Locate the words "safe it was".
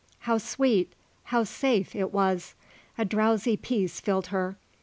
1.43-2.55